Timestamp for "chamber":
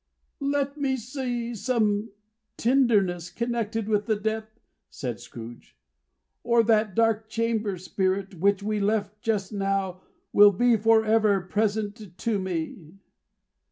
7.29-7.77